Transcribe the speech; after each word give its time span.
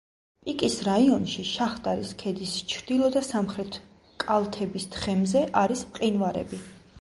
პიკის 0.45 0.75
რაიონში, 0.85 1.43
შაჰდარის 1.49 2.13
ქედის 2.23 2.53
ჩრდილო 2.71 3.11
და 3.17 3.23
სამხრეთ 3.27 3.79
კალთების 4.25 4.89
თხემზე 4.97 5.45
არის 5.67 5.87
მყინვარები. 5.93 6.63